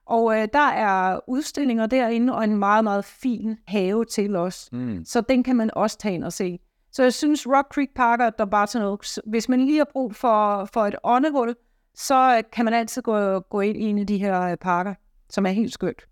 [0.07, 4.69] Og øh, der er udstillinger derinde, og en meget, meget fin have til os.
[4.73, 5.05] Mm.
[5.05, 6.59] Så den kan man også tage ind og se.
[6.93, 10.65] Så jeg synes, Rock Creek Park og Dumbarton Oaks, hvis man lige har brug for,
[10.73, 11.55] for et åndehul,
[11.95, 14.95] så kan man altid gå, gå ind i en af de her øh, parker,
[15.31, 16.07] som er helt skønt.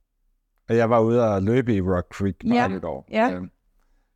[0.68, 2.76] Jeg var ude og løbe i Rock Creek Park ja.
[2.76, 3.06] et år.
[3.10, 3.30] Ja.
[3.30, 3.50] Øhm,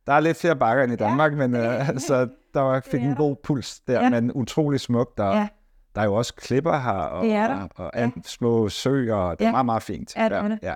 [0.07, 1.47] der er lidt flere bakker end i Danmark, ja.
[1.47, 4.09] men uh, så der var, fik en god puls der, ja.
[4.09, 5.17] men utrolig smukt.
[5.17, 5.47] Der, ja.
[5.95, 7.67] der er jo også klipper her, og, det er der.
[7.75, 8.11] og, og ja.
[8.23, 9.47] små søer, og det ja.
[9.47, 10.15] er meget, meget fint.
[10.15, 10.59] Ja, det er det.
[10.61, 10.73] Ja.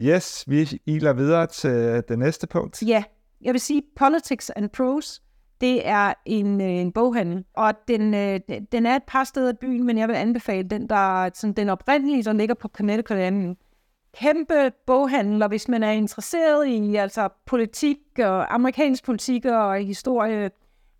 [0.00, 2.82] Yes, vi iler videre til det næste punkt.
[2.82, 3.04] Ja,
[3.42, 5.20] jeg vil sige, Politics and Prose,
[5.60, 8.40] det er en, øh, en boghandel, og den, øh,
[8.72, 11.68] den er et par steder i byen, men jeg vil anbefale den, der sådan, den
[11.68, 13.56] oprindelige, der ligger på Connecticut Avenue.
[14.14, 20.50] Kæmpe boghandel, og hvis man er interesseret i altså politik og amerikansk politik og historie,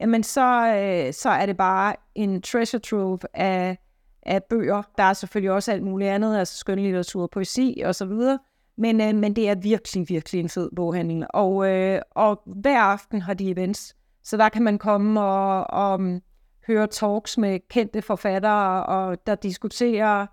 [0.01, 3.79] jamen så, øh, så er det bare en treasure trove af,
[4.23, 4.83] af bøger.
[4.99, 8.39] Der er selvfølgelig også alt muligt andet, altså skønlitteratur, poesi og så videre.
[8.81, 11.27] Men, øh, men det er virkelig, virkelig en fed boghandel.
[11.31, 13.97] Og, øh, og hver aften har de events.
[14.25, 16.21] Så der kan man komme og, og mm,
[16.67, 20.27] høre talks med kendte forfattere, og der diskuterer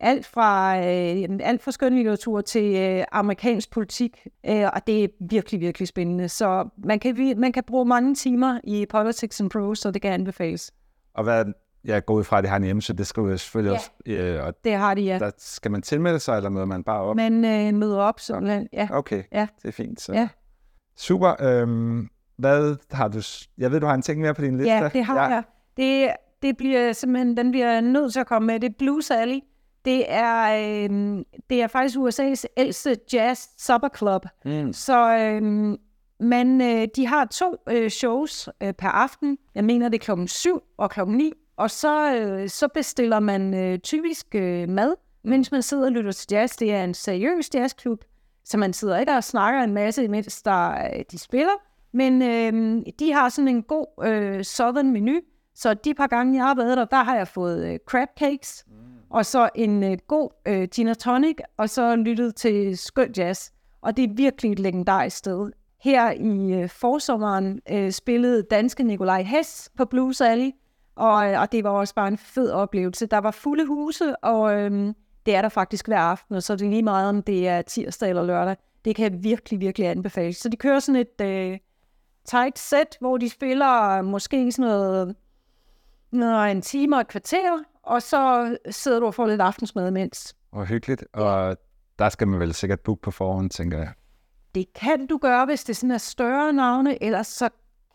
[0.00, 5.60] alt fra, øh, alt fra skønlitteratur til øh, amerikansk politik, øh, og det er virkelig,
[5.60, 6.28] virkelig spændende.
[6.28, 10.12] Så man kan, man kan bruge mange timer i Politics and Prose, så det kan
[10.12, 10.72] anbefales.
[11.14, 11.44] Og hvad,
[11.84, 13.76] jeg går ud fra, at det har en hjemmeside, det skal jo selvfølgelig Ja.
[13.76, 13.90] også...
[14.06, 15.18] Øh, og Det har de, ja.
[15.18, 17.16] der skal man tilmelde sig, eller møder man bare op?
[17.16, 18.88] Man øh, møder op, sådan, ja.
[18.92, 19.46] Okay, Ja.
[19.62, 20.00] det er fint.
[20.00, 20.12] Så.
[20.12, 20.28] Ja.
[20.96, 21.34] Super.
[21.42, 23.20] Øhm, hvad har du...
[23.58, 24.72] Jeg ved, du har en ting mere på din liste.
[24.72, 25.42] Ja, det har jeg.
[25.76, 26.10] Det,
[26.42, 28.60] det bliver simpelthen, den bliver nødt til at komme med.
[28.60, 29.40] Det er Blues Alley.
[29.84, 34.26] Det er, øh, det er faktisk USA's ældste jazz supper club.
[34.44, 34.72] Mm.
[34.72, 35.42] Så øh,
[36.20, 39.38] man, øh, de har to øh, shows øh, per aften.
[39.54, 41.32] Jeg mener, det er klokken 7 og klokken 9.
[41.60, 44.94] Og så, øh, så bestiller man øh, typisk øh, mad,
[45.24, 46.56] mens man sidder og lytter til jazz.
[46.56, 48.04] Det er en seriøs jazzklub,
[48.44, 51.52] så man sidder ikke og snakker en masse, mens der, øh, de spiller.
[51.92, 55.20] Men øh, de har sådan en god øh, southern menu,
[55.54, 58.64] så de par gange, jeg har været der, der har jeg fået øh, crab cakes,
[58.66, 58.74] mm.
[59.10, 63.50] og så en øh, god øh, gin and tonic, og så lyttet til skøn jazz.
[63.82, 65.50] Og det er virkelig et legendarisk sted.
[65.82, 70.50] Her i øh, forsommeren øh, spillede danske Nikolaj Hess på Blues Alley,
[71.00, 73.06] og, øh, og det var også bare en fed oplevelse.
[73.06, 74.94] Der var fulde huse, og øh,
[75.26, 77.62] det er der faktisk hver aften, og så er det lige meget, om det er
[77.62, 78.56] tirsdag eller lørdag.
[78.84, 80.32] Det kan jeg virkelig, virkelig anbefale.
[80.32, 81.58] Så de kører sådan et øh,
[82.24, 85.16] tight set, hvor de spiller måske sådan noget,
[86.12, 90.36] noget en time og et kvarter, og så sidder du og får lidt aftensmad imens.
[90.52, 91.04] Og hyggeligt.
[91.12, 91.56] Og
[91.98, 93.92] der skal man vel sikkert booke på forhånd, tænker jeg.
[94.54, 97.48] Det kan du gøre, hvis det sådan er større navne, ellers så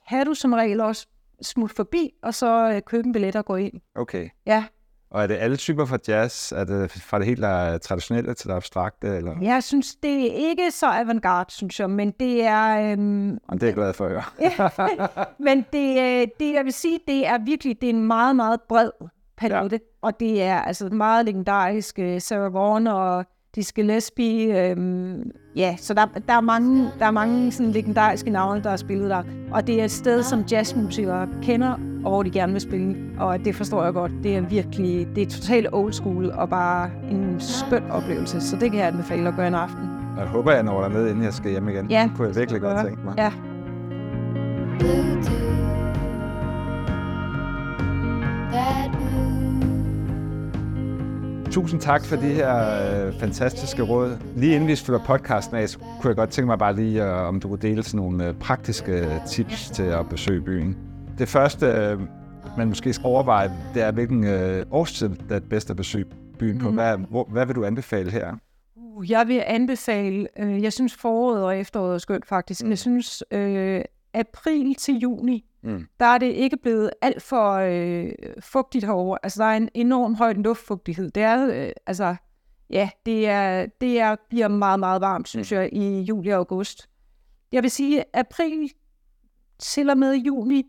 [0.09, 1.07] kan du som regel også
[1.41, 3.73] smutte forbi, og så øh, købe en billet og gå ind.
[3.95, 4.29] Okay.
[4.45, 4.65] Ja,
[5.09, 6.51] Og er det alle typer for jazz?
[6.51, 9.07] Er det fra det helt øh, traditionelle til det abstrakte?
[9.07, 9.35] Eller?
[9.41, 12.91] jeg synes, det er ikke så avantgarde, synes jeg, men det er...
[12.91, 14.23] Øhm, Og det er jeg glad for at høre.
[15.45, 15.89] Men det,
[16.21, 18.89] øh, det, jeg vil sige, det er virkelig det er en meget, meget bred
[19.37, 19.75] palette.
[19.75, 20.07] Ja.
[20.07, 21.99] Og det er altså meget legendarisk.
[21.99, 24.69] øh, Sarah Vaughan og Dizzy Gillespie.
[24.69, 28.77] Øhm, ja, så der, der er mange, der er mange sådan legendariske navne, der har
[28.77, 29.23] spillet der.
[29.51, 31.71] Og det er et sted, som jazzmusikere kender,
[32.03, 32.95] og hvor de gerne vil spille.
[33.19, 34.11] Og det forstår jeg godt.
[34.23, 38.41] Det er virkelig, det er totalt old school, og bare en skøn oplevelse.
[38.41, 39.89] Så det kan jeg anbefale at gøre en aften.
[40.17, 41.89] Jeg håber, jeg når derned, inden jeg skal hjem igen.
[41.89, 43.13] Ja, det kunne jeg virkelig godt tænke mig.
[43.17, 43.31] Ja.
[48.51, 48.84] That moon.
[51.55, 54.17] Tusind tak for de her øh, fantastiske råd.
[54.35, 57.27] Lige inden vi slutter podcasten af, så kunne jeg godt tænke mig bare lige, øh,
[57.27, 60.77] om du kunne dele sådan nogle øh, praktiske tips til at besøge byen.
[61.17, 61.99] Det første, øh,
[62.57, 66.05] man måske skal overveje, det er, hvilken øh, årstid det er bedst at besøge
[66.39, 66.71] byen på.
[66.71, 68.35] Hvad, hvor, hvad vil du anbefale her?
[68.75, 72.63] Uh, Jeg vil anbefale, øh, jeg synes foråret og efteråret er skønt faktisk.
[72.63, 72.69] Mm.
[72.69, 73.81] Jeg synes øh,
[74.13, 75.87] april til juni, Mm.
[75.99, 79.17] der er det ikke blevet alt for øh, fugtigt herovre.
[79.23, 81.11] Altså der er en enorm høj luftfugtighed.
[81.11, 82.15] Det er, øh, altså,
[82.69, 86.89] ja, det er, det er, bliver meget, meget varmt, synes jeg, i juli og august.
[87.51, 88.71] Jeg vil sige april
[89.59, 90.63] til og med juni,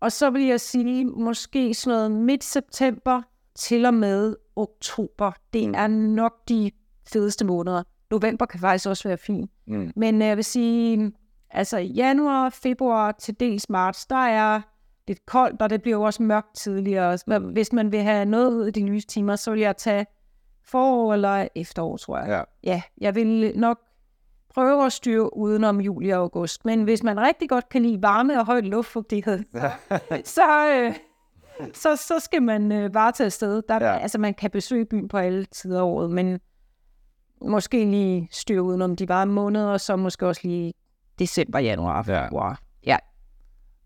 [0.00, 3.22] og så vil jeg sige måske sådan noget midt september
[3.54, 5.32] til og med oktober.
[5.52, 6.70] Det er nok de
[7.12, 7.82] fedeste måneder.
[8.10, 9.50] November kan faktisk også være fint.
[9.66, 9.92] Mm.
[9.96, 11.12] Men øh, jeg vil sige,
[11.50, 14.60] altså januar, februar til dels marts, der er
[15.08, 17.18] lidt koldt, og det bliver jo også mørkt tidligere.
[17.52, 20.06] Hvis man vil have noget ud af de lyse timer, så vil jeg tage
[20.64, 22.28] forår eller efterår, tror jeg.
[22.28, 22.70] Ja.
[22.72, 23.78] ja, jeg vil nok
[24.54, 26.64] prøve at styre udenom juli og august.
[26.64, 29.44] Men hvis man rigtig godt kan lide varme og høj luftfugtighed,
[30.36, 30.94] så, øh,
[31.74, 33.62] så, så skal man øh, bare tage afsted.
[33.68, 33.98] Der, ja.
[33.98, 36.40] Altså, man kan besøge byen på alle tider af året, men
[37.42, 40.72] måske lige styre udenom de varme måneder, og så måske også lige
[41.18, 42.24] december, januar, Ja.
[42.26, 42.60] februar.
[42.86, 42.96] Ja.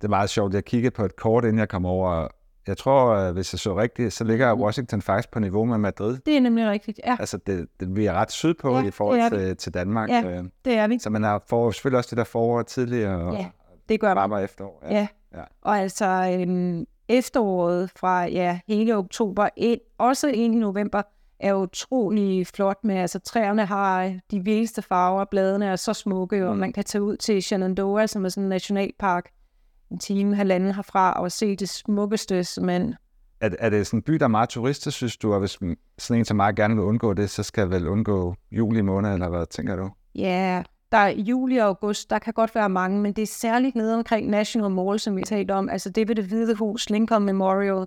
[0.01, 0.55] Det er meget sjovt.
[0.55, 2.29] Jeg kiggede på et kort, inden jeg kom over.
[2.67, 6.19] Jeg tror, øh, hvis jeg så rigtigt, så ligger Washington faktisk på niveau med Madrid.
[6.27, 7.01] Det er nemlig rigtigt.
[7.07, 10.09] Ja, Altså, det, det, vi er ret sydpå Ja, i forhold til, til Danmark.
[10.11, 10.23] Ja.
[10.25, 10.45] øh.
[10.65, 10.99] det er vi.
[10.99, 13.47] Så man har får selvfølgelig også det der forår tidligere og Ja,
[13.89, 14.17] det gør man.
[14.17, 14.83] varmere efterår.
[14.91, 15.07] Ja.
[15.35, 15.43] Ja.
[15.63, 21.03] Og altså øhm, efteråret fra ja, hele oktober ind, også ind i november,
[21.41, 26.57] er utrolig flot med, altså træerne har de vildeste farver, bladene er så smukke, og
[26.57, 29.31] man kan tage ud til Shenandoah, som er sådan en nationalpark,
[29.91, 32.95] en time, halvanden herfra, og se det smukkeste, som man...
[33.41, 35.35] Er, er det sådan en by, der er meget turister, synes du?
[35.35, 35.59] Og hvis
[35.99, 39.13] sådan en som mig gerne vil undgå det, så skal jeg vel undgå juli måned,
[39.13, 39.91] eller hvad tænker du?
[40.15, 43.75] Ja, der er juli og august, der kan godt være mange, men det er særligt
[43.75, 47.25] nede omkring National Mall, som vi talte om, altså det ved det hvide hus, Lincoln
[47.25, 47.87] Memorial,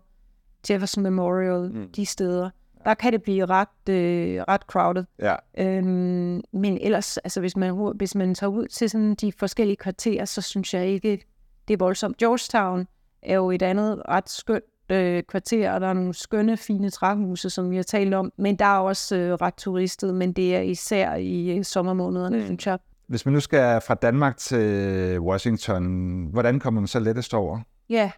[0.69, 1.91] Jefferson Memorial, mm.
[1.95, 2.49] de steder.
[2.85, 5.05] Der kan det blive ret, øh, ret crowded.
[5.19, 5.35] Ja.
[5.57, 10.25] Øhm, men ellers, altså hvis man, hvis man tager ud til sådan de forskellige kvarterer,
[10.25, 11.25] så synes jeg ikke,
[11.67, 12.17] det er voldsomt.
[12.17, 12.87] Georgetown
[13.21, 17.49] er jo et andet ret skønt øh, kvarter, og der er nogle skønne, fine træhuse,
[17.49, 20.61] som vi har talt om, men der er også øh, ret turistet, men det er
[20.61, 22.45] især i øh, sommermånederne, mm.
[22.45, 22.77] synes jeg.
[23.07, 27.59] Hvis man nu skal fra Danmark til Washington, hvordan kommer man så lettest over?
[27.89, 28.11] Ja,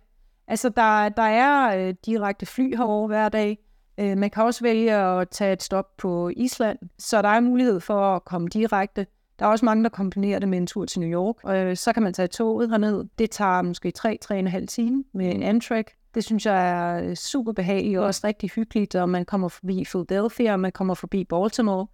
[0.48, 3.58] altså der, der er øh, direkte fly herover hver dag.
[3.98, 7.80] Øh, man kan også vælge at tage et stop på Island, så der er mulighed
[7.80, 9.06] for at komme direkte.
[9.40, 11.36] Der er også mange, der kombinerer det med en tur til New York.
[11.56, 13.04] Øh, så kan man tage toget herned.
[13.20, 15.86] Det tager måske 3-3,5 timer med en Amtrak.
[16.16, 20.54] Det synes jeg er super behageligt og også rigtig hyggeligt, og man kommer forbi Philadelphia,
[20.54, 21.88] og man kommer forbi Baltimore.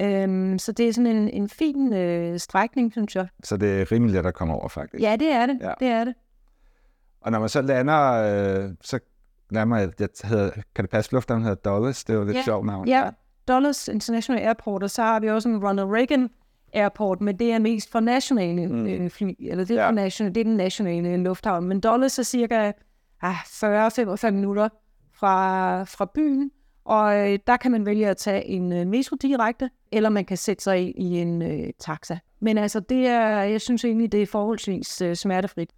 [0.00, 3.28] Øhm, så det er sådan en, en fin øh, strækning, synes jeg.
[3.44, 5.02] Så det er rimeligt, at der kommer over, faktisk.
[5.02, 5.58] Ja, det er det.
[5.60, 5.72] Ja.
[5.80, 6.14] Det er det.
[7.20, 8.98] Og når man så lander, øh, så
[9.52, 9.90] nærmer jeg,
[10.24, 12.04] hedder, kan det passe, lufthavnen hedder Dulles?
[12.04, 12.42] Det er jo lidt Ja.
[12.42, 12.88] sjovt navn.
[12.88, 13.10] Ja,
[13.48, 16.30] Dulles International Airport, og så har vi også en Ronald Reagan
[16.74, 18.86] Airport, men det er mest for nationale Mm.
[18.86, 19.86] øh, fly, eller det er, Ja.
[19.88, 21.64] for national, det er den nationale lufthavn.
[21.64, 22.72] Men Dulles er cirka
[23.22, 24.68] ah, 40-45 minutter
[25.14, 26.50] fra, fra byen,
[26.84, 30.36] og øh, der kan man vælge at tage en øh, metro direkte, eller man kan
[30.36, 32.18] sætte sig ind i en øh, taxa.
[32.40, 35.70] Men altså, det er, jeg synes egentlig, det er forholdsvis øh, smertefrit.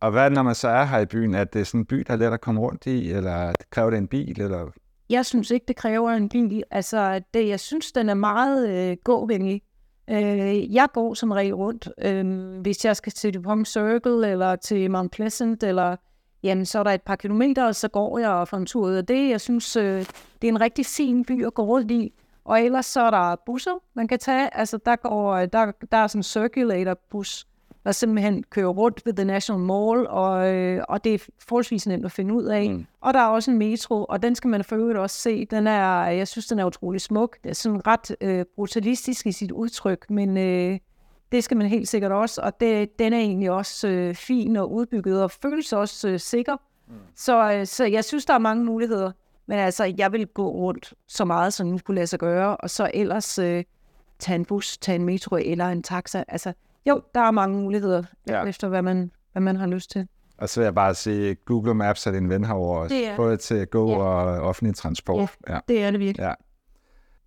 [0.00, 1.34] Og hvad når man så er her i byen?
[1.34, 3.98] Er det sådan en by, der er let at komme rundt i, eller kræver det
[3.98, 4.40] en bil?
[4.40, 4.70] Eller?
[5.10, 6.62] Jeg synes ikke, det kræver en bil.
[6.70, 9.62] Altså, det, jeg synes, den er meget øh, gåvenlig.
[10.10, 11.88] Øh, jeg går som regel rundt.
[12.02, 15.96] Øh, hvis jeg skal til Dupont Circle, eller til Mount Pleasant, eller
[16.42, 18.86] jamen, så er der et par kilometer, og så går jeg og får en tur
[18.86, 19.30] ud af det.
[19.30, 20.06] Jeg synes, øh,
[20.42, 22.12] det er en rigtig fin by at gå rundt i.
[22.44, 24.56] Og ellers så er der busser, man kan tage.
[24.56, 27.46] Altså, der, går, øh, der, der er sådan en circulator-bus,
[27.84, 32.04] der simpelthen kører rundt ved The National Mall, og, øh, og det er forholdsvis nemt
[32.04, 32.70] at finde ud af.
[32.70, 32.86] Mm.
[33.00, 35.44] Og der er også en metro, og den skal man for øvrigt også se.
[35.44, 37.36] Den er, jeg synes, den er utrolig smuk.
[37.44, 40.78] Det er sådan ret øh, brutalistisk i sit udtryk, men øh,
[41.32, 42.40] det skal man helt sikkert også.
[42.40, 46.56] Og det, den er egentlig også øh, fin og udbygget, og føles også øh, sikker.
[46.88, 46.94] Mm.
[47.16, 49.12] Så, øh, så jeg synes, der er mange muligheder.
[49.46, 52.70] Men altså, jeg vil gå rundt så meget, som nu kunne lade sig gøre, og
[52.70, 53.64] så ellers øh,
[54.18, 56.24] tage en bus, tage en metro eller en taxa.
[56.28, 56.52] Altså,
[56.88, 58.38] jo, der er mange muligheder, Ja.
[58.40, 58.44] ja.
[58.46, 60.08] efter hvad man, hvad man har lyst til.
[60.38, 62.94] Og så vil jeg bare sige, Google Maps er din ven herovre også.
[62.94, 63.96] Det er- Både til gå Ja.
[63.98, 65.30] og offentlig transport.
[65.48, 65.58] Ja.
[65.68, 66.24] Det er det virkelig.
[66.24, 66.32] Ja.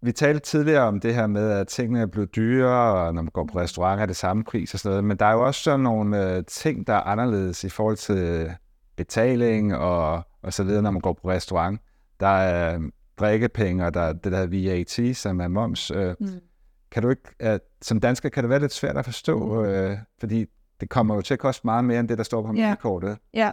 [0.02, 3.32] Vi talte tidligere om det her med, at tingene er blevet dyrere, og når man
[3.34, 5.04] går på restaurant er det samme pris og sådan noget.
[5.04, 8.50] Men der er jo også sådan nogle øh, ting, der er anderledes i forhold til
[8.96, 11.82] betaling og, og så videre, når man går på restaurant.
[12.20, 12.82] Der er øh,
[13.20, 15.91] drikkepenge, og der er det der VAT, som er moms.
[15.91, 16.28] Øh, Mm.
[16.91, 20.45] Kan du ikke, øh, som dansker kan det være lidt svært at forstå, øh, fordi
[20.82, 22.65] det kommer jo til at koste meget mere end det, der står på Ja.
[22.65, 23.17] menukortet.
[23.34, 23.52] Ja.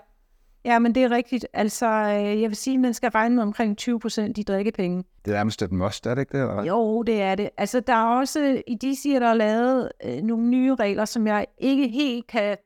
[0.65, 1.47] ja, men det er rigtigt.
[1.53, 5.05] Altså, øh, jeg vil sige, at man skal regne med omkring 20 procent i drikkepenge.
[5.25, 6.51] Det er nærmest et must, er det ikke det?
[6.51, 6.65] Eller?
[6.65, 7.51] Jo, det er det.
[7.57, 11.27] Altså, der er også, i de siger, der er lavet øh, nogle nye regler, som
[11.27, 12.57] jeg ikke helt kan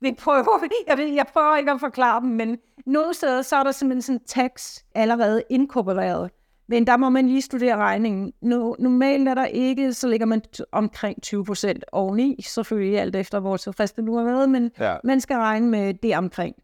[0.00, 0.44] vil prøve.
[0.88, 4.02] Jeg, ved, jeg prøver ikke at forklare dem, men nogle steder, så er der simpelthen
[4.02, 6.30] sådan en tax allerede inkorporeret.
[6.68, 8.32] Men der må man lige studere regningen.
[8.42, 13.40] No, normalt er der ikke, så ligger man omkring 20 procent oveni, selvfølgelig alt efter,
[13.40, 14.96] hvor tilfreds nu har været, men Ja.
[15.04, 16.54] man skal regne med det omkring.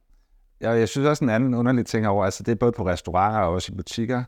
[0.61, 3.41] Ja, jeg synes også en anden underlig ting over, altså det er både på restauranter
[3.41, 4.25] og også i butikker.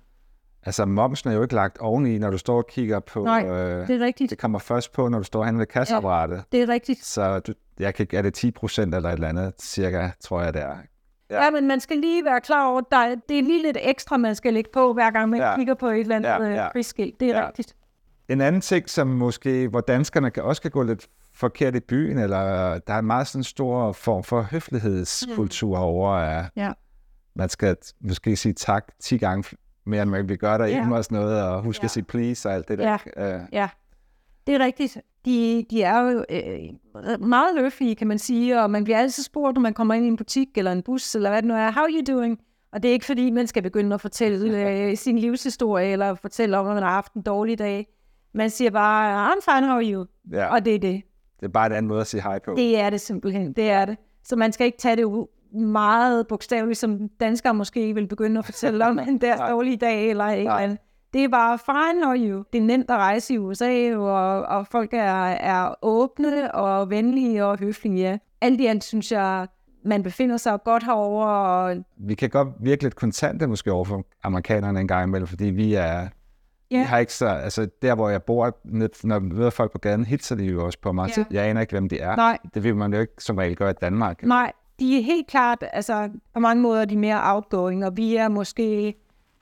[0.66, 3.24] Altså momsen er jo ikke lagt oveni, når du står og kigger på...
[3.24, 4.30] Nej, øh, Det er rigtigt.
[4.30, 6.44] det kommer først på, når du står hen ved kasseapparatet.
[6.52, 7.04] Det er rigtigt.
[7.04, 10.54] Så du, jeg kan, er det 10 procent eller et eller andet, cirka, tror jeg
[10.54, 10.76] det er.
[11.32, 11.44] Ja.
[11.44, 11.50] Ja.
[11.50, 14.16] men man skal lige være klar over, at der, er- det er lige lidt ekstra,
[14.16, 15.56] man skal lægge på, hver gang man Ja.
[15.56, 16.72] kigger på et eller andet Ja, ja, ja.
[16.72, 17.20] prisskilt.
[17.20, 17.46] Det er Ja.
[17.46, 17.76] rigtigt.
[18.28, 22.18] En anden ting, som måske, hvor danskerne kan, også kan gå lidt forkert i byen,
[22.18, 22.38] eller
[22.78, 25.82] der er en meget sådan stor form for høflighedskultur mm.
[25.82, 26.72] over, at Ja.
[27.34, 30.98] man skal måske sige tak 10 gange mere, end man vil gøre derhjemme Ja.
[30.98, 31.84] og sådan noget, og huske ja.
[31.86, 32.98] At sige please og alt det der.
[33.16, 33.40] Ja.
[33.52, 33.68] Ja,
[34.46, 34.98] det er rigtigt.
[35.24, 39.54] De, de er jo øh, meget høflige, kan man sige, og man bliver altid spurgt,
[39.54, 41.70] når man kommer ind i en butik eller en bus, eller hvad det nu er,
[41.72, 42.38] how are you doing?
[42.72, 44.58] Og det er ikke fordi, man skal begynde at fortælle
[44.90, 47.86] øh, sin livshistorie, eller fortælle om, at man har haft en dårlig dag.
[48.34, 50.06] Man siger bare, I'm fine, how are you?
[50.32, 50.52] ja.
[50.54, 51.02] Og det er det.
[51.40, 52.54] Det er bare en anden måde at sige hej på.
[52.56, 53.96] Det er det simpelthen, det er det.
[54.24, 58.44] Så man skal ikke tage det u- meget bogstaveligt, som danskere måske vil begynde at
[58.44, 60.78] fortælle om en deres dårlige dag eller et eller andet.
[61.12, 62.44] Det er bare fine how you.
[62.52, 67.44] Det er nemt at rejse i USA, og, og folk er, er åbne og venlige
[67.44, 68.20] og høflige.
[68.40, 69.46] Alt i alt synes jeg,
[69.84, 74.04] man befinder sig godt herover og Vi kan godt virke lidt kontante måske over for
[74.22, 76.08] amerikanerne en gang imellem, fordi vi er...
[76.70, 76.78] Ja.
[76.78, 78.58] Vi har ikke så, altså der hvor jeg bor,
[79.06, 81.10] når vi møder folk på gaden, hilser de jo også på mig.
[81.16, 81.24] Ja.
[81.30, 82.16] Jeg aner ikke, hvem de er.
[82.16, 84.22] nej, Det vil man jo ikke som regel gøre i Danmark.
[84.22, 88.16] Nej, de er helt klart, altså på mange måder er de mere outgoing, og vi
[88.16, 88.94] er måske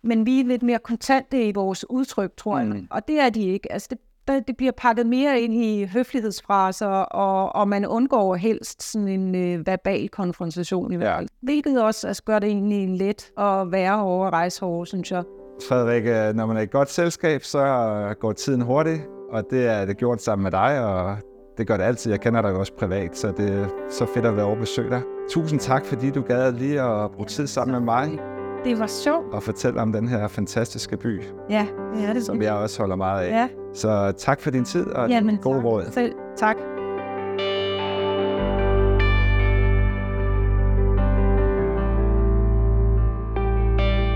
[0.05, 2.67] men vi er lidt mere kontante i vores udtryk, tror jeg.
[2.69, 2.87] Mm.
[2.91, 3.73] Og det er de ikke.
[3.73, 3.99] Altså, det,
[4.29, 9.35] der, det bliver pakket mere ind i høflighedsfraser, og, og man undgår helst sådan en
[9.35, 11.19] øh, verbal konfrontation i hvert Ja.
[11.19, 11.29] fald.
[11.43, 15.23] Hvilket også altså, gør det egentlig let at være over at rejse hårde, synes jeg.
[15.69, 19.01] Frederik, øh, når man er i et godt selskab, så øh, går tiden hurtigt,
[19.33, 21.17] og det er det gjort sammen med dig, og
[21.59, 22.11] det gør det altid.
[22.11, 24.91] Jeg kender dig også privat, så det er så fedt at være over og besøge
[24.91, 25.03] dig.
[25.31, 28.19] Tusind tak, fordi du gad lige at bruge tid sammen med mig
[28.65, 29.35] Det var sjovt.
[29.35, 32.25] og fortælle om den her fantastiske by, Ja, det er det.
[32.27, 33.31] som jeg også holder meget af.
[33.31, 35.65] Ja, Så tak for din tid og jamen, gode tak.
[35.65, 35.85] råd.
[35.93, 36.57] Selv, tak.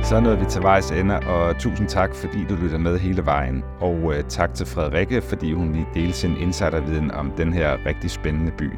[0.02, 3.64] Så nåede vi til vejs ende, og tusind tak, fordi du lytter med hele vejen.
[3.80, 8.10] Og øh, tak til Frederikke, fordi hun lige delte sin insiderviden om den her rigtig
[8.10, 8.70] spændende by.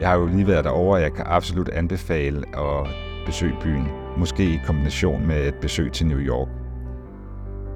[0.00, 2.86] Jeg har jo lige været derovre, og jeg kan absolut anbefale at
[3.26, 3.88] besøge byen.
[4.18, 6.48] Måske i kombination med et besøg til New York.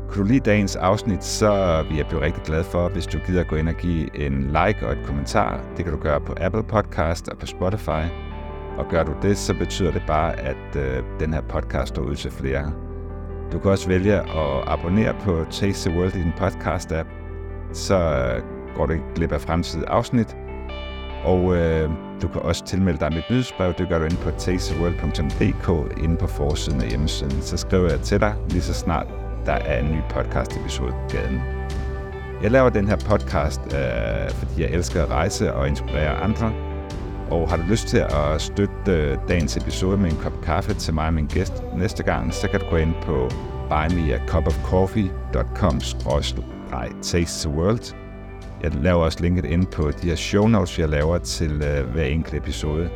[0.09, 3.45] Kunne du lide dagens afsnit, så vil jeg blive rigtig glad for, hvis du gider
[3.45, 5.61] gå ind og give en like og et kommentar.
[5.77, 8.05] Det kan du gøre på Apple Podcast og på Spotify.
[8.79, 12.15] Og gør du det, så betyder det bare, at øh, den her podcast står ud
[12.15, 12.73] til flere.
[13.53, 17.09] Du kan også vælge at abonnere på Taste the World i din podcast-app,
[17.73, 18.43] så øh,
[18.77, 20.37] går du ikke glip af fremtidige afsnit.
[21.25, 21.91] Og øh,
[22.23, 23.73] du kan også tilmelde dig mit nyhedsbrev.
[23.79, 27.43] Det gør du inde på tasteworld.dk inde på forsiden af hjemmesiden.
[27.43, 29.07] Så skriver jeg til dig lige så snart
[29.47, 31.41] der er en ny podcast episode på gaden.
[32.43, 36.53] Jeg laver den her podcast, øh, fordi jeg elsker at rejse og inspirere andre.
[37.31, 40.95] Og har du lyst til at støtte øh, dagens episode med en kop kaffe til
[40.95, 43.31] mig og min gæst næste gang, så kan du gå ind på
[43.69, 45.81] buymeacupofcoffee.com
[47.03, 48.02] taste.
[48.63, 52.05] Jeg laver også linket ind på de her show notes, jeg laver til øh, hver
[52.05, 52.91] enkelt episode.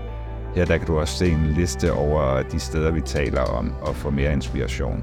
[0.55, 3.97] Her der kan du også se en liste over de steder, vi taler om, og
[3.97, 5.03] få mere inspiration.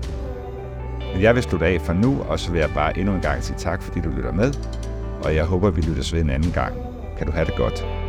[1.14, 3.43] Men jeg vil slutte af for nu, og så vil jeg bare endnu en gang
[3.43, 4.53] sige tak, fordi du lytter med.
[5.24, 6.74] Og jeg håber, vi lyttes ved en anden gang.
[7.18, 8.02] Kan du have det godt.